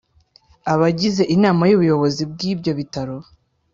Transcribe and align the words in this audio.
Abagize 0.73 1.23
inama 1.35 1.63
y 1.69 1.75
ubuyobozi 1.75 2.21
bw’ibyo 2.31 2.71
bitaro 2.79 3.15